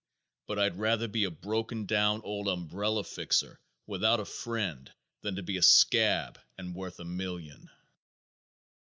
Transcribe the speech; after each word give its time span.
But 0.47 0.57
I'd 0.57 0.79
rather 0.79 1.07
be 1.07 1.25
a 1.25 1.29
broken 1.29 1.85
down 1.85 2.21
old 2.23 2.47
umbrella 2.47 3.03
fixer 3.03 3.59
without 3.85 4.19
a 4.19 4.25
friend 4.25 4.91
than 5.21 5.35
to 5.35 5.43
be 5.43 5.57
a 5.57 5.61
scab 5.61 6.39
and 6.57 6.73
worth 6.73 6.99
a 6.99 7.05
million." 7.05 7.69